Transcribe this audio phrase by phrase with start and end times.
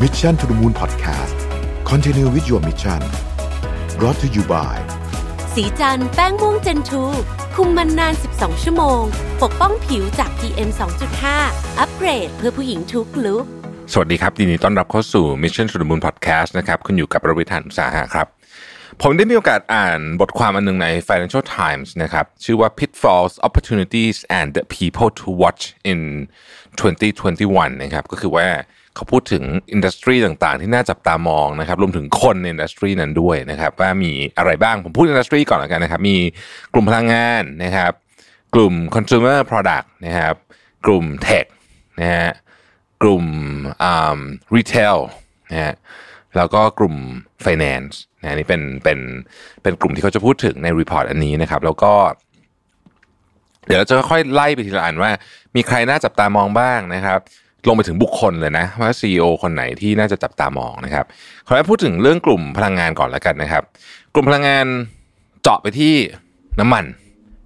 [0.00, 1.36] Mission to the Moon Podcast
[1.84, 3.00] Continue with your mission
[3.98, 4.76] brought to you by
[5.54, 7.02] สีจันแป้งม่วงเจนทู
[7.54, 9.00] คุมมันนาน 12 ชั่วโมง
[9.42, 10.70] ปกป้องผิวจาก PM
[11.24, 13.44] 2.5 อัปเกรดเพื่อผู้หญิงทุกลุก
[13.92, 18.26] สวัสดีครับยินดีต้อนรับเข้าสู่ Mission to the Moon Podcast นะครับคุณอยู่กับประวิทยานุสาหะครับ
[19.02, 26.00] ผมได้มีโอกาสอ่านบทความอันหนึงใน Financial Times นะครับ ชื่อว่า Pitfalls Opportunities and the People to Watch in
[26.80, 28.48] 2021 นะครับ ก็คือว่า
[28.94, 36.16] เขาพูดถึง industry ต่างๆ ที่น่าจับตามองนะครับรวมถึงคนใน industry นั้นด้วยนะครับว่ามีอะไรบ้างผมพูด industry ก่อนแล้วกันนะครับ มี
[36.74, 37.92] กลุ่มพลังงานนะครับ
[38.54, 40.34] กลุ่ม consumer product นะครับ
[40.86, 41.46] กลุ่ม tech
[42.00, 42.30] นะฮะ
[43.02, 43.24] กลุ่ม
[43.82, 44.20] อ่า
[44.54, 44.98] retail
[45.50, 45.74] นะฮะ
[46.36, 46.94] แล้วก็กลุ่ม
[47.44, 48.98] finance นะนี่เป็นเป็น
[49.62, 51.92] เป็นกลุ่มที่เขาจะพูดถึงใน report อันนี้นะครับ แล้วก็
[53.66, 55.10] เดี๋ยวเราจะค่อยไล่ไปทีละอันว่า
[55.56, 57.20] มีใครน่าจับตามองบ้างนะครับ
[57.68, 61.04] ลงไปถึงบุคคลเลยนะว่า CEO คนไหนที่น่าจะจับตามองนะครับ
[61.46, 63.62] ขอให้พูดถึงเรื่องกลุ่มพลังงานก่อนแล้วกันนะครับ
[64.14, 64.66] กลุ่มพลังงาน
[65.42, 65.94] เจาะไปที่
[66.60, 66.84] น้ำมัน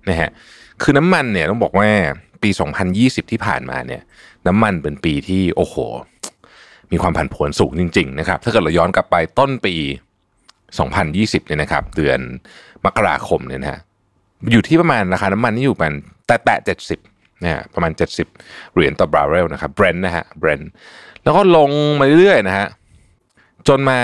[0.09, 0.31] นะฮะ
[0.83, 1.89] คือน้ำมันเนี่ยต้องบอกว่า
[2.43, 2.51] ปี
[2.91, 4.03] 2020 ที่ผ่านมาเนี่ย
[4.47, 5.77] น้ำมันเป็นปีที่โอ้โห
[6.93, 9.75] มีความผันผวนสูงจริง ๆ นะครับ ถ้าเกิดเราย้อนกลับไปต้นปี
[10.81, 12.19] 2020 เนี่ยนะครับ เดือน
[12.85, 13.81] มกราคมเนี่ยนะฮะ
[14.53, 15.95] อยู่ที่ประมาณราคาน้ำมันที่อยู่ประมาณ
[16.27, 17.01] แตะแตะเจ็ดสิบ
[17.45, 17.93] นะประมาณ
[18.33, 20.71] 70 เหรียญต่อบาร์เรลนะครับ Brent นะฮะ Brent
[21.23, 21.71] แล้วก็ลง
[22.01, 22.67] มาเรื่อยๆนะฮะ
[23.69, 24.01] จนมา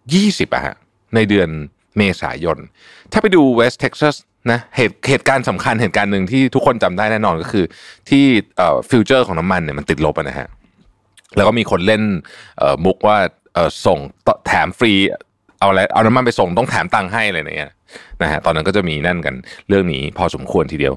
[0.00, 0.74] 20อะฮะ
[1.14, 1.48] ในเดือน
[1.96, 2.58] เมษายน
[3.12, 4.16] ถ้าไปดู West Texas
[4.50, 7.64] นะเหตุเหตุการณ์สำคัญเหตุการณ์หนึ่งที่ทุกคนจำได้แน่นอนก็คือ
[8.10, 8.24] ที่
[8.90, 10.48] future ของน้ำมันเนี่ยมันติดลบนะฮะ
[11.36, 12.02] แล้วก็มีคนเล่น
[12.84, 13.16] มุกว่า
[13.86, 13.98] ส่ง
[14.46, 14.92] แถมฟรี
[15.64, 17.72] เอาอะไรเอาน้ำมันไปส่งต้องแถมตังค์ให้อะไรอย่างเงี้ย
[18.22, 19.34] นะฮะตอนนั้นก็จะมีนั่นกัน
[19.68, 20.94] เรื่องนี้พอสมควรทีเดียว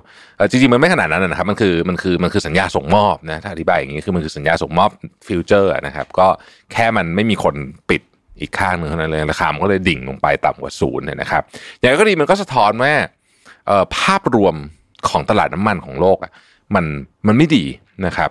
[0.50, 4.90] จริงๆมันไม่ขนาดนั้นนะครับมันคือมันคือมันคือสัญญาส่งมอบนะถ้าอธิบายอย่างนี้คือมันคือสัญญาส่งมอบ
[5.28, 6.28] ฟิวเจอร์นะครับก็
[6.74, 7.56] แค่มันไม่มีคน
[7.90, 8.02] ปิด
[8.42, 11.44] อีกข้างหนึ่งเท่านั้นเลยราคามันก็เลยดิ่งลงไปต่ำกว่าศูนย์เนี่ยนะครับ
[11.80, 12.94] อย่างไรก็ดีมันก็สะท้อนว่า
[13.98, 14.56] ภาพรวม
[15.10, 16.32] ของตลาดน้ำมันของโลกอะ
[16.76, 16.86] มัน
[17.28, 17.66] มันไม่ดี
[18.06, 18.30] นะครับ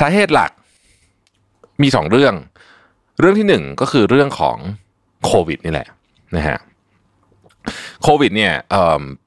[0.00, 0.50] สาเหตุหลัก
[1.82, 2.34] มีสองเรื่อง
[3.20, 4.56] เรื่องที่หนึ่งก็คือเรื่องของ
[5.26, 5.88] โควิดนี่แหละ
[6.36, 6.58] นะฮะ
[8.02, 8.74] โควิดเนี่ยเ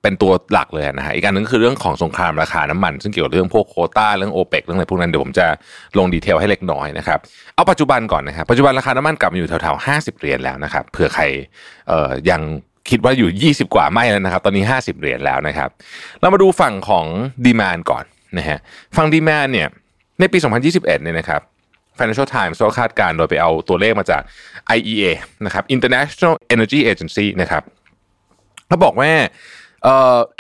[0.02, 5.46] เป็นตัวหลักเลยนะฮะอีกอันหนึงคือเรื่องของสงครามราคาน้ำมัน ซึ่งเกี่ยวกับเรื่องพวกโควต้าเรื่องโอเปกเรื่องอะไรพวกนั้นเดี๋ยวผมจะ
[5.98, 7.20] ลงดีเทลให้เล็กน้อยนะครับ
[7.56, 11.24] เอาปัจจุบันก่อนนะครับปัจจุบันราคาน้ำมันกลับมาอยู่แถวๆห้าสิบเหรียญแล้วนะครับเผื่อใคร
[12.30, 12.42] ยัง
[12.90, 15.70] คิดว่าอยู่ 20 กว่าไม่แล้วนะครับ ตอนนี้ 50 เหรียญแล้วนะครับ
[16.20, 17.06] เรามาดูฝั่งของ
[17.46, 18.04] ดีมานก่อน
[18.38, 18.60] นะฮะ
[18.98, 19.68] ฝั่งดีมานเนี่ย
[20.20, 21.42] ในปี 2021 เนี่ยนะครับ
[22.02, 24.22] Financial Times ก็คาดการณ์โดยไปเอาตัวเลขมาจาก
[24.78, 25.04] IEA
[25.46, 27.64] นะครับ International Energy Agency นะครับ
[28.68, 29.12] เขาบอกว่า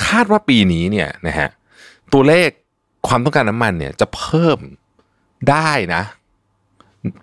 [0.07, 1.49] คาดว่าปีนี้เนี่ยนะฮะ
[2.13, 2.49] ตัวเลข
[3.07, 4.59] ความต้องการน้ำมันเนี่ยจะเพิ่ม
[5.49, 6.03] ได้นะ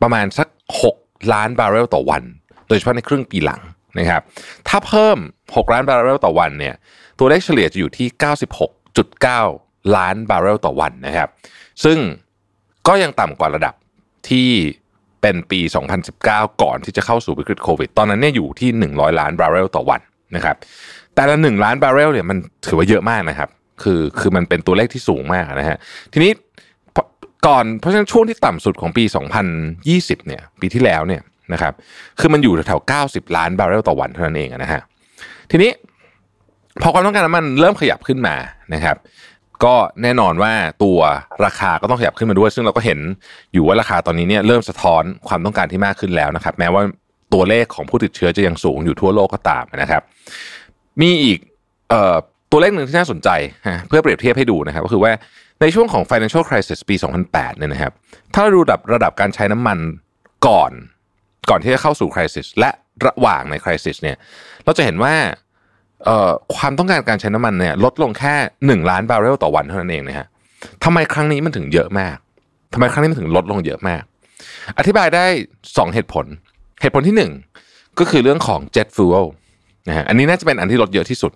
[0.02, 0.48] ประมาณสัก
[0.90, 2.22] 6 ล้านบาร์เรลต่อวัน
[2.68, 3.60] โดยเฉพาะในครึ่งปีหลัง
[3.98, 4.22] นะครับ
[4.68, 6.74] ถ้าเพิ่ม 6 ล้านบาร์เรลต่อวันเนี่ย
[7.18, 8.08] ตัวเลขเฉลี่ยจะอยู่ที่
[9.22, 11.28] 96.9 ล้านบาร์เรลต่อวันนะครับ
[11.84, 11.98] ซึ่ง
[12.88, 13.74] ก็ยังต่ำกว่าระดับ
[14.28, 14.48] ที่
[15.20, 15.60] เป็นปี
[16.10, 20.00] 2019 ก่อนที่จะเข้าสู่วิกฤตโควิด ตอนนั้นเนี่ยอยู่ที่ 100 ล้านบาร์เรลต่อวัน
[20.36, 20.56] นะครับ
[21.14, 22.36] แต่ละ 1 ล้านบาร์เรลเนี่ยมัน
[22.66, 23.48] ถือว่าเยอะมากนะครับ
[23.82, 25.78] คือคือมันเป็นตัวเลขที่สูงมากนะฮะ
[26.12, 26.32] ทีนี้
[27.46, 29.04] ก่อนเพราะฉะนั้นช่วงที่ต่ำสุดของปี
[29.66, 31.72] 2020 เนี่ย ปีที่แล้วเนี่ยนะครับ
[32.20, 34.80] คือมันอยู่แถวๆ90 ล้านบาร์เรลต่อวันเท่านั้นเองนะฮะ
[35.50, 35.70] ทีนี้
[36.82, 38.36] พอความต้องการน้ำมันเริ่มขยับขึ้นมา
[38.74, 38.96] นะครับ
[39.64, 40.52] ก็แน่นอนว่า
[40.82, 40.98] ตัว
[41.44, 42.98] ราคาก็ต้องขยับขึ้นมาด้วย ซึ่งเราก็เห็น
[43.52, 46.82] อยู่ว่าราคาตอนนี้เนี่ยเริ่มสะท้อนความต้องการที่มากขึ้นแล้วนะครับ แม้ว่า
[47.34, 50.02] ตัวเลขของผู้ติดเชื้อจะยังสูงอยู่ทั่วโลกก็ตามนะครับ
[51.00, 51.38] มีอีก
[51.92, 52.16] ออ
[52.50, 53.28] ตัวเลขหนึ่งที่น่าสนใจ
[53.88, 55.12] เพื่อเปรียบเทียบให้ดูนะครับ ก็คือว่า
[55.60, 57.92] ในช่วงของ financial crisis ปี 2008 เนี่ยนะครับ
[58.34, 59.78] ถ้าเราดูระดับระดับการใช้น้ำมัน
[60.46, 60.72] ก่อน
[61.50, 62.70] ก่อนที่จะเข้าสู่ crisis และ
[63.06, 64.16] ระหว่างใน crisis เนี่ย
[64.64, 65.14] เราจะเห็นว่า
[66.56, 70.26] ความต้องการการใช้น้ำมันเนี่ยลดลงแค่ 1 ล้านบาร์เรลต่อวันเท่านั้นเองนะฮะ
[70.84, 72.16] ทำไมครั้งนี้มันถึงเยอะมาก
[72.74, 74.02] ทำไมครั้งนี้มันถึงลดลงเยอะมาก
[74.78, 75.24] อธิบายได้
[75.58, 76.26] 2 เหตุผล
[76.80, 77.30] เหตุผลที่
[77.60, 79.26] 1 ก็คือเรื่องของ jet fuel
[79.88, 81.32] นะฮะอันนี้น่าจะเป็นอันที่ลดเยอะที่สุด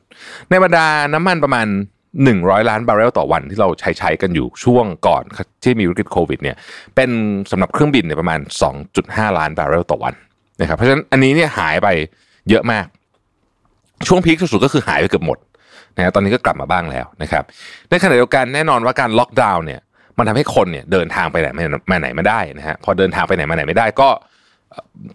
[0.50, 1.67] ในบรรดาน้ำมันประมาณ
[2.17, 5.23] 100 ล้านบาร์เรลต่อวันที่เราใช้ใช้กันอยู่ช่วงก่อน
[5.62, 6.56] ที่มีวิกฤตโควิดเนี่ย
[6.97, 7.11] เป็น
[7.50, 8.41] สำหรับเครื่องบินเนี่ยประมาณ
[8.88, 10.14] 2.5 ล้านบาร์เรลต่อวัน
[10.61, 11.88] นะครับเพราะฉะนั้นอันนี้เนี่ยหายไป
[12.50, 12.87] เยอะมาก
[14.08, 15.38] ช่วงพีคสุดๆก็คือหายไปเกือบหมด
[15.96, 17.44] นะฮะตอนนี้ก็กลับมาบ้างแล้วนะครับ
[17.90, 19.81] ในขณะเดียวกันแน่นอนว่าการล็อกดาวน์เนี่ย
[20.19, 21.49] มันทำให้คนเนี่ยเดินทางไปไหน
[21.90, 24.08] มาไหนไม่ได้นะฮะพอเดินทางไปไหนมาไหนไม่ได้ก็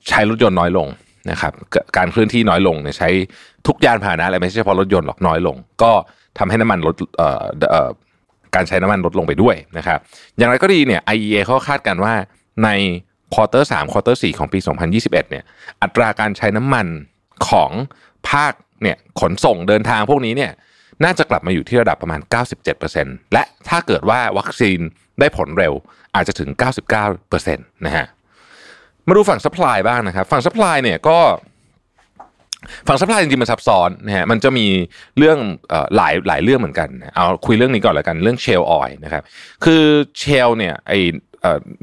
[0.10, 0.88] ใช้รถยนต์น้อยลง
[1.32, 1.54] นะครับ
[1.98, 3.10] การเคลื่อนที่น้อยลงเนี่ยใช้
[3.68, 5.92] ทุกยานพาหนะอะไรไม่ใช่เฉพาะรถยนต์หรอกน้อยลง ก็
[6.40, 7.30] ทำให้น้ำมันลดเอ่
[7.86, 7.90] อ
[8.56, 10.00] การใช้น้ำมันลดลงไปด้วยนะครับ
[10.38, 12.14] อย่างไรก็ดีเนี่ย IEA เขาคาดการว่า
[12.64, 12.70] ใน
[13.34, 15.44] quarter สาม quarter สี่ของปี 2021เนี่ย
[15.82, 16.88] อัตราการใช้น้ำมัน
[17.50, 17.72] ของ
[18.30, 18.54] ภาค
[18.84, 20.52] เนี่ยขนส่งเดินทางพวกนี้เนี่ย
[21.04, 22.22] น่าจะกลับมาอยู่ที่ระดับประมาณ
[22.78, 24.80] 97%และถ้าเกิดว่าวัคซีน
[25.20, 25.74] ได้ผลเร็ว
[26.16, 26.50] อาจจะถึง
[27.04, 28.06] 99%นะฮะ
[29.08, 31.20] มาดูฝั่ง supply บ้างนะครับ ฝั่ง supply เนี่ยก็
[32.88, 34.68] ฝั่ง supply จริงๆมันซับซ้อนนะฮะมันจะมี
[35.18, 35.38] เรื่อง
[35.96, 39.24] หลายหลายเรื่องเหมือนกันเอาคุยเรื่องนี้ก่อนแล้วกันเรื่อง shale oil นะครับ
[39.66, 39.84] คือ
[40.20, 40.94] shale เนี่ยไอ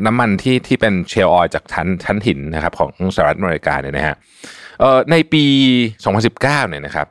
[0.07, 4.17] น้ำมันที่ที่เป็น shale oil จากชั้นชั้นหินนะครับของสหรัฐอเมริกาเนี่ยนะฮะ
[5.11, 5.45] ในปี
[6.03, 7.07] 2019เนี่ยนะครับ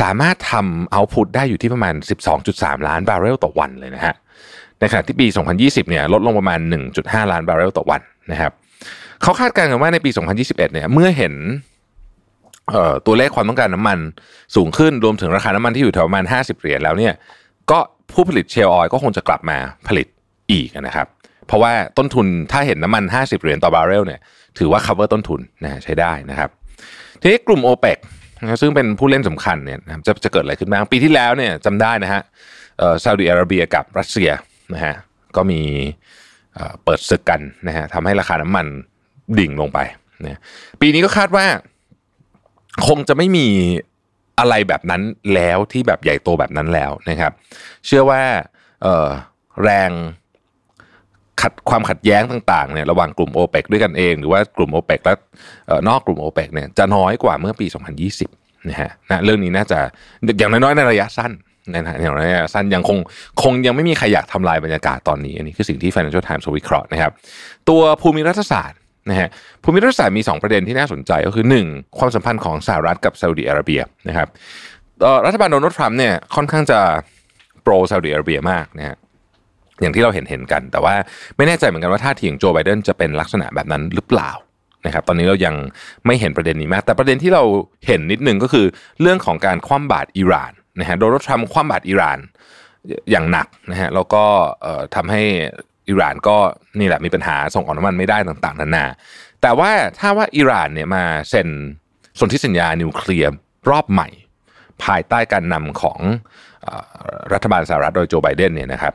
[0.00, 1.94] สามารถทำ output ได้อยู่ที่ประมาณ
[2.40, 4.14] 12.3 ล้านบาร์เรลต่อวันเลยนะฮะ
[4.80, 5.26] ในขณะที่ปี
[5.58, 6.60] 2020เนี่ยลดลงประมาณ
[6.96, 8.00] 1.5 ล้านบาร์เรลต่อวัน
[8.32, 8.52] นะครับ
[9.22, 11.34] เขาคาดการณ์กันว่าในปี 2021เนี่ยเมื่อเห็น
[13.06, 13.98] ตัวเลขความต้องการน้ำมัน
[14.56, 17.14] สูงขึ้นรวมถึงราคาน้ำมันที่อยู่แถวประมาณ 50 เหรียญแล้วเนี่ย
[17.70, 17.78] ก็
[18.12, 19.58] ผู้ผลิตเชลออยก็คงจะกลับมา
[19.88, 20.06] ผลิต
[20.52, 21.06] อีกนะครับ
[21.46, 24.20] เพราะว่าต้นทุนถ้าเห็นน้ำมัน 50 เหรียญต่อบาร์เรลเนี่ย
[24.58, 26.50] ถือว่า cover ต้นทุนนะใช้ได้นะครับ
[27.20, 27.98] ทีนี้กลุ่ม o p e ปก
[28.40, 32.22] นะซึ่งเป็นผู้เล่นสำคัญเนี่ยจะจะเกิดอะไรขึ้นบ้างปีที่แล้วเนี่ยจำได้นะฮะ
[33.02, 34.30] ซาอุดิอาระเบียกับรัสเซีย
[34.74, 34.94] นะฮะ
[35.36, 35.60] ก็มี
[36.84, 38.66] เปิดศึกกันนะฮะทำให้ราคาน้ำมัน
[39.38, 39.78] ดิ่งลงไป
[40.24, 40.40] นะ
[40.80, 41.46] ปีนี้ก็คาดว่า
[42.88, 43.46] คงจะไม่มี
[44.38, 45.02] อะไรแบบนั้น
[45.34, 47.32] แล้วที่แบบใหญ่โตแบบนั้นแล้วนะครับ
[47.86, 48.22] เชื่อว่า
[49.62, 49.90] แรง
[51.42, 55.14] ขัดความขัดแย้งต่างๆเนี่ยระหว่างกลุ่มโอเปกด้วยกันเอง หรือว่ากลุ่มโอเปกและ
[55.88, 57.66] นอกกลุ่มโอเปกเนี่ยจะน้อยกว่าเมื่อปี
[58.16, 59.78] 2020นะฮะนะเรื่องนี้น่าจะ
[60.38, 61.32] อย่างน้อยๆในระยะสั้น
[61.74, 62.98] นะฮะอย่างระยะสั้นยังคง
[63.42, 67.12] คงยังไม่มีใครอยากทำลายบรรยากาศตอนนี้อันนี้คือสิ่งที่ Financial Times วิเคราะห์นะครับ
[67.68, 68.78] ตัวภูมิรัฐศาสตร์
[69.10, 69.28] นะฮะ
[69.62, 74.28] ภูมิรัฐศาสตร์มี 2 ประเด็นที่น่าสนใจก็คือ 1 ความสัมพันธ์ของสหรัฐกับซาอุดิอาระเบียนะครับ
[75.26, 76.80] รัฐบาลโดนัลด์ทรัมป์เนี่ยค่อนข้างจะ
[77.62, 78.96] โปรซาอุดิอาระเบียมากนะฮะ
[79.80, 80.94] อย่างที่เราเห็นเห็นกัน แต่ว่า
[81.36, 84.30] ไม่แน่ใจเหมือนกันว่าท่าทีของโจไบเดนจะเป็นลักษณะแบบนั้นหรือเปล่า
[84.86, 85.54] นะครับตอนนี้เรายัง
[86.06, 87.42] ไม่เห็นประเด็นนี้มาก แต่ประเด็นที่เรา
[87.86, 88.66] เห็นนิดนึงก็คือ
[89.00, 92.18] เรื่องของการคว่ำบาตรอิหร่านนะฮะโดนัลด์ทรัมป์คว่ำบาตรอิหร่าน
[93.10, 94.24] อย่างหนักนะฮะแล้วก็
[94.94, 95.22] ทำให้
[95.88, 96.36] อิหร่านก็
[96.78, 98.84] นี่แหละมีปัญหาส่งออกน้ำมันไม่ได้ต่างๆนานา
[99.42, 101.48] แต่ว่าถ้าว่าอิหร่านเนี่ยมาเซ็น
[102.18, 103.30] สนธิสัญญานิวเคลียร์
[103.70, 104.08] รอบใหม่
[104.84, 105.98] ภายใต้การนำของ
[107.32, 108.94] รัฐบาลสหรัฐโดยโจไบเดนเนี่ยนะครับ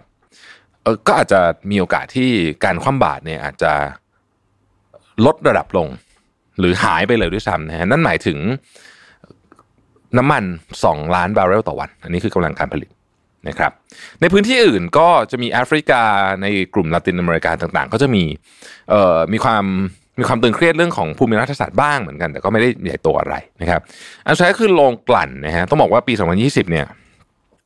[1.07, 1.41] ก็อาจจะ
[1.71, 2.29] มีโอกาสที่
[2.63, 3.73] การคว่ำบาตรเนี่ยอาจจะ
[5.25, 5.87] ลดระดับลง
[6.59, 8.37] หรือหายไปเลยด้วยซ้ำนะฮะนั่นหมายถึง
[10.17, 10.43] น้ำมัน
[10.79, 12.89] 2 ล้านบาร์เรลต่อวัน อันนี้คือกำลังการผลิต
[13.47, 13.71] นะครับ
[14.21, 16.01] ในพื้นที่อื่นก็จะมีแอฟริกา
[16.41, 18.23] ในกลุ่มลาตินอเมริกาต่างๆ ก็จะมี
[18.89, 19.65] เอ่อมีความ
[20.19, 23.81] มีความตึงเครียดเรื่องของภูมิรัฐศาสตร์บ้างเหมือนกัน แต่ก็ไม่ได้ใหญ่โตอะไรนะครับ
[24.25, 26.85] อันสุดท้ายคือโรงกลั่นนะฮะต้องบอกว่าปี 2020 เนี่ย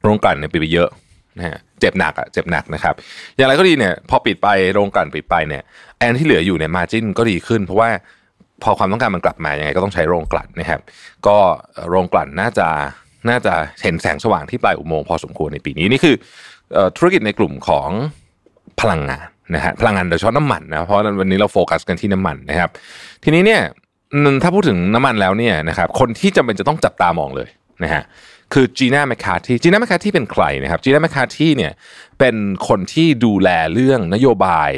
[0.04, 0.90] โรงกลั่นเนี่ยปไปเยอะ
[1.38, 2.94] นะฮะ เจ็บหนักอะเจ็บหนักนะครับ
[3.36, 5.64] อย่างไรก็ดีเนี่ย พอปิดไปโรงกลั่นปิดไปเนี่ย
[6.00, 7.90] แอนที่เหลืออยู่เนี่ยมาจินก็ดีขึ้น เพราะว่า
[8.64, 10.82] พอความต้องการมันกลับมายังไงก็ต้องใช้โรงกลั่นนะครับ
[11.28, 11.38] ก็
[11.90, 12.68] โรงกลั่นน่าจะ
[13.30, 16.16] น่าจะเห็นแสงสว่างที่ปลายอุโมงค์พอสมควรในปีนี้นี่คือ
[16.98, 17.90] ธุรกิจในกลุ่มของ
[18.82, 22.70] พลังงานนะฮะพลังงานโดยเฉพาะน้ำมันนะเพราะวันนี้เราโฟกัสกันที่น้ำมันนะครับ
[23.24, 23.62] ทีนี้เนี่ย
[24.44, 27.50] ถ้าพูดถึงน้ำมันแล้วเนี่ยนะครับคนที่จำเป็นจะต้องจับตามองเลย
[27.84, 28.04] นะฮะ
[28.54, 31.74] คือจีน่าแมคคาที่จีน่าแมคคาที่เป็นใครนะครับจีน่าแมคคาที่เนี่ย
[32.20, 32.36] เป็น
[32.68, 34.72] คนที่ดูแลเรื่องนโยบาย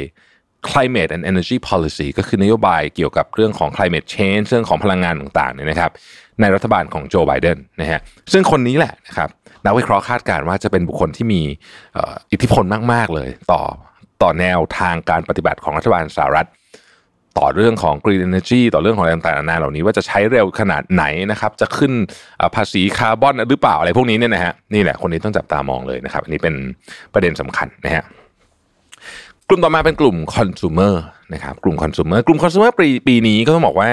[0.70, 5.90] climate and energy policy ก็คือนโยบายเกี่ยวกับเรื่องของ climate change เรื่องของพลังงานต่างๆเนี่ยนะครับ
[6.40, 8.00] ในรัฐบาลของโจไบเดนนะฮะ
[8.32, 9.28] ซึ่งคนนี้แหละนะครับ
[9.64, 11.42] นักวิเคราะห์คาดการณ์ว่าจะเป็นบุคคลที่มี
[12.32, 13.62] อิทธิพลมากๆเลย ต่อ
[14.22, 16.48] ต่อแนวทางการปฏิบัติของรัฐบาลสหรัฐ
[17.38, 21.92] ต่อเรื่องของ green energy ต่อเรื่องของอะไรต่างๆนานาเหล่านี้ว่าจะใช้เร็วขนาดไหนนะครับ จะขึ้น
[22.56, 26.54] ภาษีคาร์บอนหรือเปล่าอะไรพวกนี้เนี่ยนะฮะนี่แหละคนนี้ต้องจับตามองเลยนะครับ อันนี้เป็น
[27.14, 28.04] ประเด็นสำคัญนะฮะ
[29.48, 30.94] กลุ่มต่อมาเป็นกลุ่มคอน sumer
[31.34, 33.90] นะครับกลุ่มคอน sumer กลุ่มคอน sumer ปีปีนี้ก็ต้องบอกว่า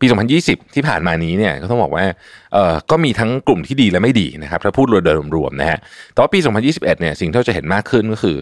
[0.00, 0.06] ปี
[0.40, 2.04] 2020 ที่ผ่านมานี้เนี่ยก็ต้องบอกว่า
[2.52, 5.78] เอ่อก็มีทั้งกลุ่มที่ดีและไม่ดีนะครับถ้าพูดโดยรวมๆนะฮะ
[6.12, 8.36] แต่ว่าปี 2021 เนี่ยสิ่งที่เราจะเห็นมากขึ้นก็คือ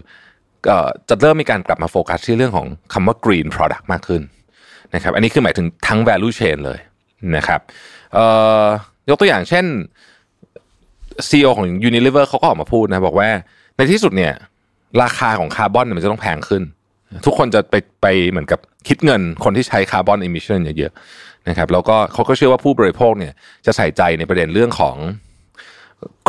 [1.08, 4.22] จะเริ่มมีการกลับมาโฟกัสที่เรื่องของคำว่า green product มากขึ้น
[4.94, 6.78] นะครับอันนี้คือหมายถึงทั้ง value chain เลย
[7.36, 7.60] นะครับ
[9.08, 9.64] ยกตัวอย่างเช่น
[11.28, 13.28] CEO ของ Unilever เขาก็ออกมาพูดนะบอกว่า
[13.76, 14.32] ในที่สุดเนี่ย
[15.02, 16.62] ราคาของคาร์บอนมันจะต้องแพงขึ้น
[17.26, 23.32] ทุกคนจะไปไปเหมือนกับคิดเงินคนที่ใช้ carbon emission เยอะๆนะครับแล้วก็เขาก็เชื่อว่าผู้บริโภคเนี่ย
[23.66, 24.96] จะใส่ใจในประเด็นเรื่องของ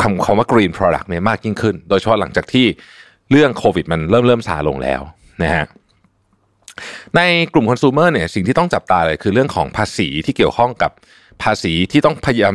[0.00, 2.66] คำคำว่า green product เนี่ยมากยิ่งขึ้น โดยเฉพาะหลังจากที่
[3.30, 5.00] เรื่องโควิดมันเริ่มเริ่มซาลงแล้ว
[5.42, 5.66] นะฮะ
[7.16, 7.20] ใน
[7.52, 10.90] กลุ่มคอน sumer เนี่ยสิ่งที่ต้องจับตาเลยคือเรื่องของภาษีที่เกี่ยวข้องกับ
[11.42, 12.54] ภาษีที่ต้องพยายาม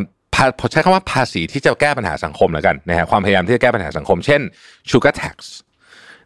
[0.60, 4.42] พอใช้คำว่าภาษีที่จะแก้ปัญหาสังคมแล้วกันนะฮะความพยายามที่จะแก้ปัญหาสังคม เช่น
[4.90, 5.36] sugar tax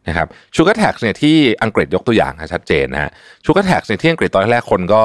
[0.08, 3.12] นะครับ sugar tax เนี่ยที่อังกฤษยกตัวอย่างชัดเจนนะฮะ
[3.46, 5.02] sugar tax เนี่ยที่อังกฤษตอนแรกคนก็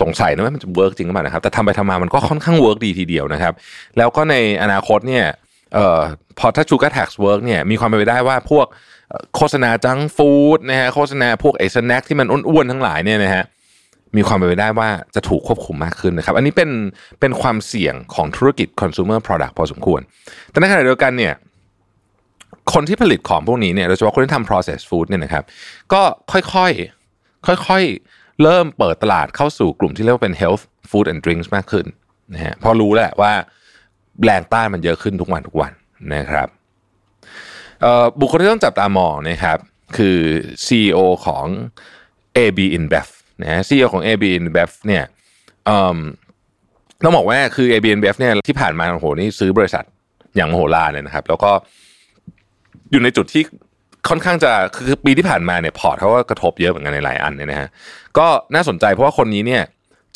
[0.00, 3.54] สงสัยนะว่ามันจะ work จริงหรือเปล่านะครับแต่ทำไปทำมามันก็ค่อนข้าง work ดีทีเดียวนะครับ
[3.98, 5.24] แล้วก็ในอนาคตเนี่ย
[5.74, 6.00] เอ่อ
[6.38, 8.66] พอถ้า sugar tax work เนี่ยมีความเป็นไปได้ว่าพวก
[9.36, 13.44] โฆษณา junk food นะฮะโฆษณาพวกไอ้ snack ที่มันอ้วนๆทั้งหลายเนี่ยนะฮะ
[14.16, 16.70] มีความเป็นไปได้ว่าจะถูกควบคุมมากขึ้นนะครับ อันนี้เป็น
[17.20, 20.00] เป็นความเสี่ยงของธุรกิจ consumer product พอสมควร
[20.50, 21.34] แต่ในขณะเดียวกันเนี่ย
[22.72, 25.44] คนที่ผลิตของพวกนี้เนี่ยโดยเฉพาะคนที่ทำ process food เนี่ยนะครับ
[25.92, 26.02] ก็
[26.32, 31.86] ค่อยๆค่อยๆเริ่มเปิดตลาดเข้าสู่กลุ่มที่เรียกว่าเป็น health food and drinks มากขึ้น
[32.34, 33.32] นะฮะพอรู้แหละว่า
[34.24, 35.72] แรงต้านมันเยอะขึ้นทุกวันทุกวัน
[36.14, 36.48] นะครับ
[38.20, 39.58] บุคคลที่ต้องจับตามองนะครับ
[39.96, 40.18] คือ
[40.66, 41.46] CEO ของ
[42.36, 43.08] AB InBev
[43.42, 45.04] นะฮะ CEO ของ AB InBev เนี่ย
[47.04, 49.84] ต้องบอกว่าคือ AB InBev เนี่ยที่ผ่านมาโอ้โหนี่ซื้อบริษัท
[50.36, 51.50] อย่างมโหฬารเลยนะครับ แล้วก็
[52.90, 53.42] อยู่ในจุดที่
[54.08, 57.68] ค่อนข้างจะคือปีที่ผ่านมาเนี่ยพอร์ตเขาก็กระทบเยอะเหมือนกันในหลายอันเนี่ยนะฮะ
[58.18, 59.62] ก็น่าสนใจเพราะว่าคนนี้เนี่ย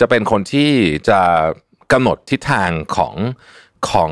[0.01, 0.71] จะเป็นคนที่
[1.09, 1.21] จะ
[1.93, 3.15] กำหนดทิศทางของ
[3.91, 4.11] ของ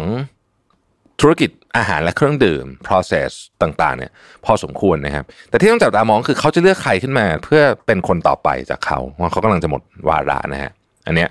[1.21, 3.31] ธุรกิจอาหารและเครื่องดื่ม process
[3.63, 4.13] ต่างๆ เนี่ย
[4.45, 10.71] พอสมควรนะครับ แต่ที่ต้องจับตามองคือเขาจะเลือกใครขึ้นมา เพื่อเป็นคนต่อไปจากเขาว่าเขากำลังจะหมดวาระนะฮะ
[11.07, 11.31] อันเนี้ย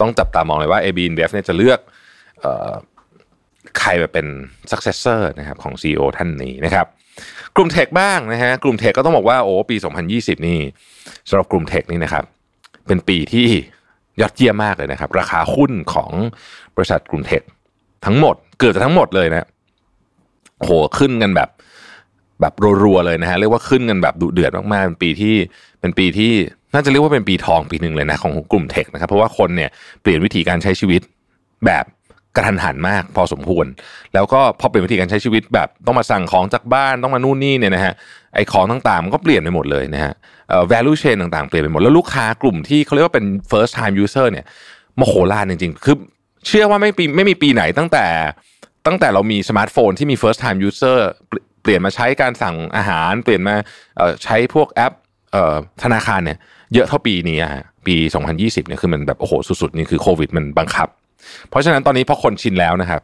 [0.00, 1.78] ต้องจับตามองเลยว่า AB InBev เนี่ยจะเลือก
[3.78, 4.26] ใครแบบเป็น
[4.70, 6.86] successor นะครับของ CEO ท่านนี้นะครับ
[7.56, 9.76] กลุ่มเทคบ้างนะฮะกลุ่มเทคก็ต้องบอกว่าโอ้ปี
[10.10, 10.58] 2020 นี่
[11.28, 12.24] สำหรับกลุ่มเทคนี่นะครับ
[12.86, 13.46] เป็นปีที่
[14.20, 16.10] ยอดเยี่ยมมากเลยนะครับ ราคาหุ้นของ
[16.76, 17.42] บริษัทกลุ่มเทค
[18.06, 19.46] ทั้งหมด เกิดจากทั้งหมดเลยนะ
[20.60, 21.48] โหขึ้นกันแบบ
[22.40, 25.34] แบบรัวๆเลยนะฮะเรียกว่าขึ้นกันแบบดุเดือดมากๆเป็นปีที่
[25.80, 26.32] เป็นปีที่
[26.74, 29.70] น่าจะเรียกว่าเป็นปีทองปีหนึ่งเลยนะของกลุ่มเทคนะครับเพราะว่าคนเนี่ย
[30.02, 31.02] เปลี่ยนวิธีการใช้ชีวิต
[31.66, 31.84] แบบ
[32.36, 33.66] กระทันหันมากพอสมควร
[34.14, 37.94] แล้วก็พอเปลี่ยนวิธีการใช้ชีวิตแบบต้องมาสั่งของจากบ้านต้องมานู่นนี่เนี่ยนะฮะ
[38.34, 40.12] ไอ้ของต่างๆมันก็เปลี่ยนไปหมดเลยนะฮะ
[40.48, 44.44] เอ่อ value chain ต่างๆ เปลี่ยนไปหมด แล้วลูกค้ากลุ่มที่เขาเรียกว่าเป็น first time user เนี่ย
[45.00, 45.96] มโหฬารจริงๆ คือ
[46.46, 48.06] เชื่อว่าไม่ปีไม่มีปีไหนตั้งแต่
[48.86, 50.98] ตั้งแต่เรามีสมาร์ทโฟนที่มี first time user
[51.62, 53.54] เปลี่ยนมาใช้การสั่งอาหารเปลี่ยนมา
[54.24, 54.92] ใช้พวกแอป
[55.82, 56.38] ธนาคารเนี่ย
[56.74, 57.38] เยอะเท่าปีนี้
[57.86, 57.96] ปี
[58.32, 59.32] 2020เนี่ยคือมันแบบโอ้โห
[59.62, 60.88] สุดๆนี่คือโควิดมันบังคับ
[61.48, 63.00] เพราะฉะนั้นตอนนี้พอคนชินแล้วนะครับ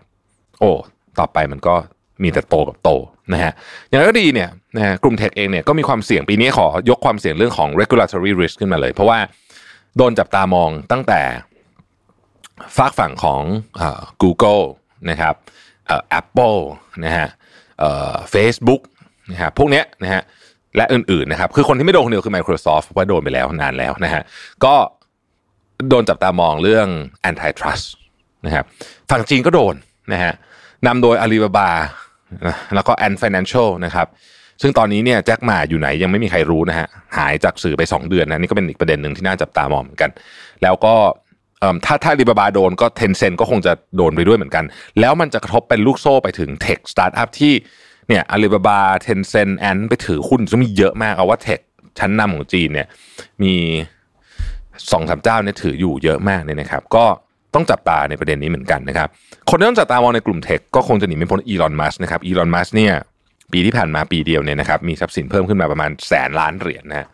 [0.61, 0.71] โอ้
[1.19, 1.75] ต่อไปมันก็
[2.23, 2.91] มีแต่โตกับโต
[3.33, 3.53] นะฮะ
[3.89, 9.19] อย่างไรก็ดีเนี่ยนะฮะกลุ่ม tech เองเนี่ยก็มีความเสี่ยงปีนี้ขอยกความเสี่ยงเรื่องของ regulatory risk ขึ้นมาเลย เพราะว่า
[9.97, 11.21] โดนจับตามองตั้งแต่
[12.77, 13.43] ฟากฝั่งของ
[14.23, 14.65] Google
[15.11, 15.35] นะครับ
[16.11, 16.55] แอปเปิล
[17.05, 17.29] นะฮะ
[18.31, 18.83] เฟซบุ๊ก
[19.31, 20.23] นะฮะพวกเนี้ยนะฮะ
[20.77, 24.23] และอื่นๆนะครับคือคนที่ไม่โดนคนเดียวคือ Microsoft เพราะโดนไปแล้วนานแล้วนะฮะ
[24.65, 24.75] ก็
[25.89, 26.89] โดนจับตามองเรื่อง
[27.31, 27.87] antitrust
[28.47, 28.65] นะครับ
[29.11, 29.75] ฝั่งจีนก็โดน
[30.13, 30.33] นะฮะ
[30.87, 31.69] นำโดย Alibaba
[32.75, 34.07] แล้วก็ Ant Financial นะครับ
[34.63, 36.87] ซึ่งตอนนี้เนี่ยแจ็คหมาอยู่ไหนยังไม่มีใครรู้นะฮะ
[37.17, 40.11] หายจากสื่อไป 2 เดือนนะนี่ก็เป็นอีกประเด็นหนึ่งที่น่าจับตามองเหมือนกัน
[40.63, 40.95] แล้วก็
[41.85, 44.65] ถ้าถ้าลีบาบาโดนก็เทนเซนก็คงจะโดนไปด้วยเหมือนกัน
[45.01, 47.55] แล้วมันจะกระทบเป็นลูกโซ่ไปถึง tech startup ที่
[48.09, 51.61] เนี่ย Alibaba Tencent Ant ไปถือหุ้นจะมีเยอะมากเอาว่า tech
[51.99, 52.87] ชั้นนำของจีนเนี่ย
[53.43, 53.55] มี
[54.91, 57.05] สองสามเจ้าเนี่ยถืออยู่เยอะมากเนี่ยนะครับ ก็
[57.55, 59.09] ต้องจับตาในประเด็นนี้เหมือนกันนะครับ
[59.51, 62.95] คนที่ต้องจับตามองในกลุ่ม tech ก็คงจะหนีไม่พ้นอีลอนมัสก์นะครับอีลอนมัสก์เนี่ย
[63.53, 67.07] ปีที่ผ่านมาปีเดียวเนี่ยนะครับมีทรัพย์สินเพิ่มขึ้นมาประมาณแสนล้านเหรียญนะฮะ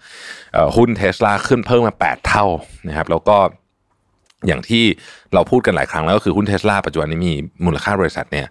[0.76, 2.46] หุ้นเทสลาขึ้นเพิ่มมา 8 เท่า
[2.88, 3.36] นะครับแล้วก็
[4.46, 4.84] อย่างที่
[5.34, 7.34] เราพูดกันหลายครั้งแล้วก็คือหุ้นเทสลาปัจจุบันนี้มี
[7.64, 8.46] มูลค่าบริษัทเนี่ย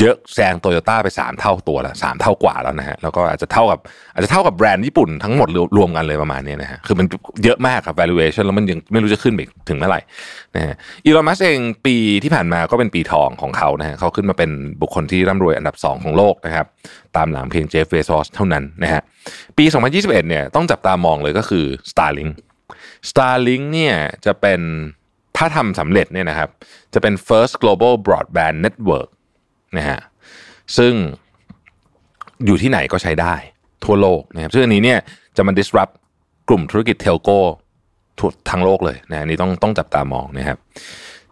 [0.00, 3.80] เยอะแซงโตโยต้าไปสามเท่าตัวแล้วสามเท่ากว่าแล้วนะฮะแล้วก็อาจจะเท่ากับ
[4.14, 7.06] อาจจะเท่ากับแบรนด์ญี่ปุ่นทั้งหมดรวมกันเลยประมาณนี้นะฮะคือมัน
[7.44, 10.00] เยอะมากครับ valuation แล้วมันยังไม่รู้จะขึ้นไปถึงเมื่อไหร่
[10.56, 10.74] นะฮะ
[11.04, 14.50] อีลอนมัสเองปีที่ผ่านมาก็เป็นปีทองของเขานะฮะเขาขึ้นมาเป็น
[14.82, 16.66] บุคคลที่ร่ำรวยอันดับ 2 ของโลกนะครับ
[17.16, 19.02] ตามหลังเพียงเจฟเฟซอสเท่านั้นนะฮะ
[19.58, 22.32] ปี 2021เนี่ยต้องจับตามองเลยก็คือ Starlink
[23.10, 23.94] Starlink เนี่ย
[24.26, 24.60] จะเป็น
[25.36, 26.48] ถ้าทำสำเร็จเนี่ยนะครับ
[26.94, 29.08] จะเป็น first global broadband network
[29.76, 30.00] นะฮะ
[30.78, 30.94] ซึ่ง
[32.44, 33.34] อยู่ที่ไหนก็ใช้ได้
[33.84, 34.98] ทั่วโลกนะครับซึ่งอันนี้เนี่ย
[35.36, 35.94] จะมา disrupt
[36.48, 37.38] กลุ่มธุรกิจเทลโก้
[38.50, 40.58] ทั้งโลกเลยนะนี่ต้องต้องจับตามองนะครับ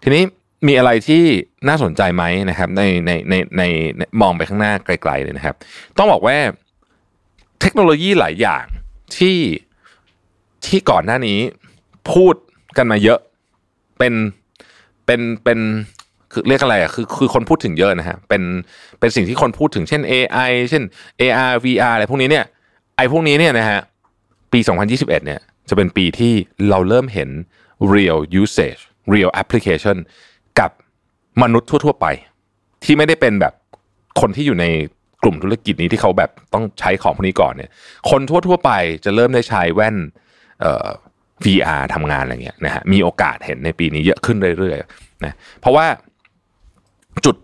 [0.02, 0.22] ทีนี้
[0.66, 1.22] มีอะไรที่
[1.68, 3.62] น่าสนใจไหมนะครับ ในในในใน
[4.20, 5.56] มองไปข้างหน้าไกลๆเลยนะครับ
[5.98, 6.36] ต้องบอกว่า
[7.60, 8.64] เทคโนโลยีหลายอย่าง
[9.16, 9.38] ที่
[10.66, 11.40] ที่ก่อนหน้านี้
[12.10, 12.34] พูด
[12.76, 13.18] กันมาเยอะ
[13.98, 14.14] เป็น
[15.06, 15.58] เป็นเป็น
[16.32, 18.42] คือเรียกอะไรอะคือคือคนพูดถึงเยอะนะฮะเป็น
[18.98, 20.82] เป็นสิ่งที่คนพูดถึงเช่น AI เช่น
[21.20, 22.44] AR VR อะไรพวกนี้เนี่ย
[22.96, 23.80] ไอ้พวกนี้เนี่ยนะฮะ
[24.52, 26.32] ปี 2021 เนี่ยจะเป็นปีที่
[26.70, 27.30] เราเริ่มเห็น
[27.94, 28.82] real usage
[29.14, 29.96] real application
[30.58, 30.70] กับ
[31.42, 32.06] มนุษย์ทั่ว ๆ ไป
[32.84, 33.54] ที่ไม่ได้เป็นแบบ
[34.20, 34.66] คนที่อยู่ใน
[35.22, 37.70] กลุ่มธุรกิจนี้ที่เขาแบบต้องใช้ของพวกนี้ก่อนเนี่ย
[38.10, 38.70] คนทั่ว ๆ ไป
[39.04, 39.96] จะเริ่มได้ใช้แว่น
[40.60, 40.66] เอ
[41.44, 45.86] VR ทำงานอะไรเงี้ยนะฮะมีโอกาสเห็นในปีนี้เยอะขึ้นเรื่อยๆนะเพราะว่า
[47.24, 47.36] จุด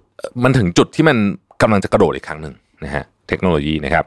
[0.45, 1.17] มันถึงจุดที่มัน
[1.63, 4.05] กำลังจะกระโดดอีกครั้งหนึ่งนะฮะเทคโนโลยีนะครับ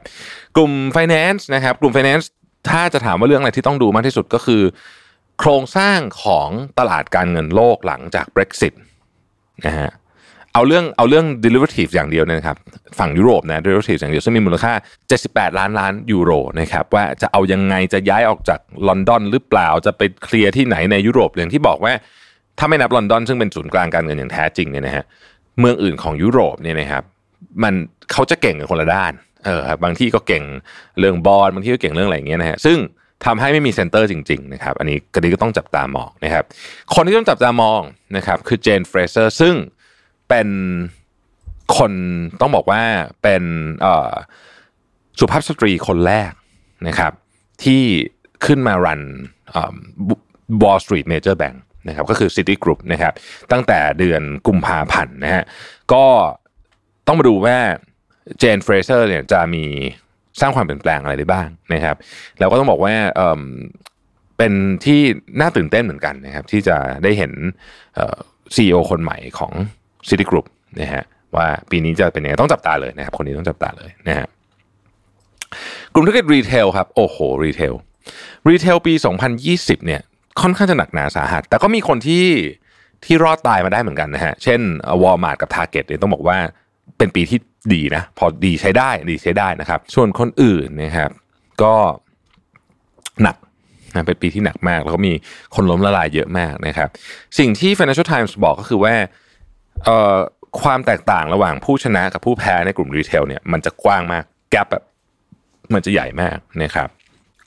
[0.56, 2.26] กลุ่ม finance นะครับกลุ่ม finance
[2.70, 4.62] ถ้าจะถามว่าเรื่องอะไรที่ต้องดูมากที่สุดก็คือ
[5.38, 8.74] โครงสร้างของตลาดการเงินโลกหลังจาก Brexit
[9.66, 9.90] นะฮะ
[10.54, 12.56] เอาเรื่องเอาเรื่อง derivative อย่างเดียวเนะครับ
[12.98, 14.72] ฝั่งยุโรปนะ derivative อย่างเดียวซึ่งมีมูลค่า
[15.16, 16.30] 78 ล้านล้านยูโร
[16.60, 21.92] นะครับว่าจะเอายังไงจะย้ายออกจากลอนดอนหรือเปล่าจะไปเคลียร์ที่ไหนในยุโรปอย่างที่บอกว่า
[22.58, 25.04] ถ้าไม่นับลอนดอนซึ่งเป็นศูนย์กลางการเงินอย่างแท้จริงเนี่ยนะฮะ
[25.60, 27.02] เมืองอื่นของยุโรปเนี่ยนะครับ
[27.62, 27.74] มัน
[28.12, 29.12] เขาจะเก่งกันคนละด้าน
[29.46, 30.44] เออบางที่ก็เก่ง
[30.98, 32.78] เรื่องบอนด์บางที่ก็เก่งเรื่องอะไรอย่างเงี้ยนะฮะซึ่ง
[33.24, 36.44] ทำให้ไม่มี center จริงๆนะครับอันนี้ก็ดีก็ต้องจับตามองนะครับ
[36.94, 37.80] คนที่ต้องจับตามอง
[38.16, 39.54] นะครับคือเจนเฟรเซอร์ซึ่ง
[40.32, 40.50] เป็น
[41.78, 41.92] คน
[42.40, 42.82] ต้องบอกว่า
[43.22, 43.42] เป็น
[45.18, 46.32] สุภาพสตรีคนแรก
[46.88, 47.12] นะครับ
[47.64, 47.82] ที่
[48.46, 49.02] ขึ้นมารัน
[50.62, 51.56] Wall Street Major Bank
[51.88, 53.12] นะครับก็คือ Citigroup นะครับ
[53.52, 55.44] ตั้งแต่เดือนกุมภาพันธ์นะฮะ
[55.92, 56.04] ก็
[57.06, 57.58] ต้องมาดูว่า
[58.38, 59.64] เจนเฟรเซอร์เนี่ยจะมี
[60.40, 61.96] สร้างความเปลี่ยนแปลงอะไรได้บ้างนะครับ
[62.38, 64.52] แล้วก็ต้องบอกว่าเป็น
[64.84, 65.00] ที่
[65.40, 67.32] น่าตื่นเต้นเหมือนกันนะครับ ที่จะได้เห็น
[68.54, 69.52] ซีอีโอคนใหม่ของ
[70.08, 70.46] City Group
[70.80, 71.04] นะฮะ
[71.36, 74.26] ว่าปีนี้จะเป็นยังไงต้องจับตาเลยนะครับคนนี้ต้องจับตาเลยนะฮะ
[75.94, 77.74] กลุ่มธุรกิจ retail ครับโอ้โห retail
[78.48, 78.94] retail ปี
[79.40, 80.00] 2020เนี่ย
[80.40, 82.24] ค่อนข้างจะหนักหนาสาหัส แต่ก็มีคนที่
[83.04, 84.60] ที่รอดตายมาได้เหมือนกันนะฮะเช่น
[85.02, 86.38] วอลมาร์ทกับ Target เนี่ยต้องบอกว่า
[86.98, 87.38] เป็นปีที่
[87.74, 91.10] ดีนะ พอดีใช้ได้ดีใช้ได้นะครับ ส่วนคนอื่นนะครับ
[91.62, 91.74] ก็
[93.22, 93.36] หนัก
[93.92, 95.12] นะเป็นปีที่หนักมาก แล้วก็มี
[95.54, 96.88] คนล้มละลายเยอะมากนะครับ
[97.38, 98.94] สิ่งที่ Financial Times บอกก็คือว่า
[99.86, 100.16] เอ่อ
[100.62, 104.84] ความแตกต่างระหว่างผู้ชนะกับผู้แพ้ในกลุ่ม retail เนี่ยมันจะกว้างมาก gap แบบ
[105.74, 106.88] มันจะใหญ่มากนะครับ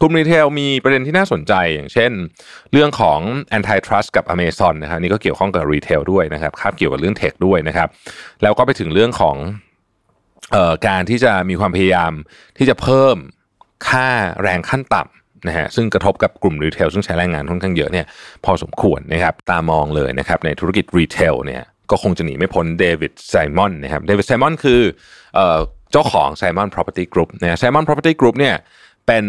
[0.01, 2.11] กลุ่ม retail มีประเด็นที่น่าสนใจอย่างเช่น
[2.71, 3.19] เรื่องของ
[3.57, 7.89] antitrust กับ Amazon นะครับนี่ก็เกี่ยวข้องกับ retail ด้วยนะครับคาบเกี่ยวกับเรื่อง tech ด้วยนะครับ
[8.43, 9.35] แล้วก็ไปถึงเรื่องของ
[10.55, 12.11] ออการที่จะมีความพยายาม
[12.57, 13.15] ที่จะเพิ่ม
[13.89, 14.07] ค่า
[14.41, 18.05] แรงขั้นต่ำนะฮะซึ่งกระทบกับกลุ่ม retail ซึ่งใช้แรงงานค่อนข้างเยอะเนี่ย
[18.45, 24.81] พอสมควรนะครับตามองเลยนะครับในธุรกิจ retail เนี่ย ก็คงจะหนีไม่พ้นเดวิดไซมอนนะครับเดวิดไซมอนคือ
[25.91, 28.55] เจ้าของไซมอน Property Group นะ Simon Property Group เนี่ย
[29.07, 29.25] เป็น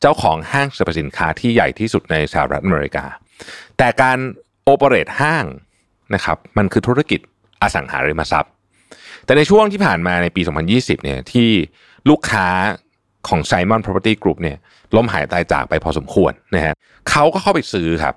[0.00, 3.04] เจ้าของห้างสรรพสินค้าที่ใหญ่ที่สุดในสหรัฐอเมริกา
[3.78, 4.18] แต่การ
[4.64, 5.44] โอเปเรตห้าง
[6.14, 7.20] นะครับมันคือธุรกิจ
[7.62, 8.52] อสังหาริมทรัพย์
[9.24, 11.48] แต่ในช่วงที่ผ่านมาในปี 2020เนี่ยที่
[12.10, 12.48] ลูกค้า
[13.28, 14.56] ของ Simon Property Group เนี่ย
[14.96, 16.74] ล้มหายตายจากไปพอสมควรนะฮะ
[17.10, 18.14] เขาก็เข้าไปซื้อครับ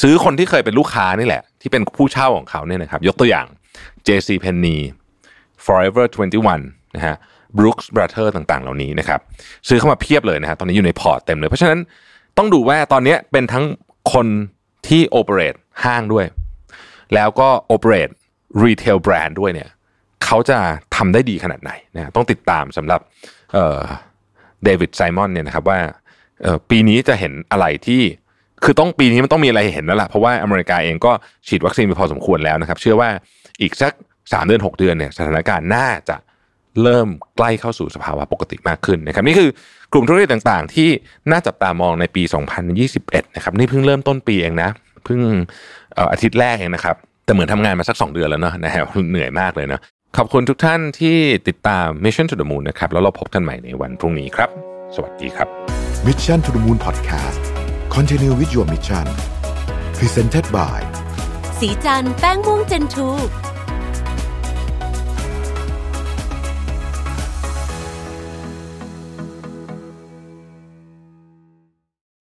[0.00, 3.46] ซื้อคนที่เคยเป็นลูกค้านี่แหละ ที่เป็นผู้เช่าของเขาเนี่ยนะครับ ยกตัวอย่าง
[4.06, 4.78] JC Penney
[5.64, 6.04] Forever
[6.50, 7.16] 21 นะฮะ
[7.58, 9.20] Brooks Brothers ต่างๆ เหล่านี้นะครับ
[9.68, 11.78] ซื้อเข้ามาเพียบเลยนะฮะตอนนี้อยู่ในพอร์ตเต็มเลย เพราะฉะนั้น
[12.38, 13.64] ต้องดูว่าตอนนี้เป็นทั้ง
[14.12, 14.26] คน
[14.88, 16.26] ที่ operate ห้างด้วย
[17.14, 18.08] แล้วก็ operate
[18.64, 19.68] retail brand ด้วยเนี่ย
[20.24, 20.58] เขาจะ
[20.96, 23.00] ทำได้ดีขนาดไหนนะต้องติดตามสำหรับ
[24.64, 25.78] เดวิดไซมอนเนี่ยนะครับว่า
[26.70, 28.02] ปีนี้จะเห็นอะไรที่
[28.64, 31.12] คือต้องปีนี้มันต้องมีอะไรเห็นแล้วล่ะเพราะว่าอเมริกาเองก็
[31.48, 33.08] ฉีดวัคซีนไปพอสมควรแล้วนะครับ เชื่อว่า
[33.60, 33.92] อีกสัก
[34.32, 36.16] สามเดือนหกเดือนเนี่ยสถานการณ์น่าจะ
[36.82, 39.50] เริ่มใกล้เข้าสู่สภาวะปกติมากขึ้นนะครับนี่คือ
[39.92, 40.88] กลุ่มธุรกิจต่างๆ ที่
[41.30, 42.22] น่าจับตามองในปี
[42.78, 44.70] 2021 นะครับนี่เพิ่งเริ่มต้นปีเองนะ
[45.04, 45.20] เพิ่ง
[46.12, 49.80] อาทิตย์แรกเองนะครับแต่เหมือนทำงานมาสัก 2 เดือนแล้วเนาะนะฮะเหนื่อยมากเลยเนาะ
[50.16, 51.16] ขอบคุณทุกท่านที่
[51.48, 54.50] ติดตาม Mission to the Moon นะครับแล้วเราพบกันใหม่ในวันพรุ่งนี้ครับ
[54.94, 55.48] สวัสดีครับ
[56.06, 57.51] Mission to the Moon Podcast
[57.98, 59.06] Continue with your mission
[59.98, 60.78] Presented by
[61.58, 63.08] สีจันแป้งม่วงเจนทู